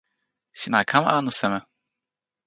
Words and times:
sina 0.59 0.79
kama 0.89 1.09
anu 1.17 1.31
seme? 1.39 1.59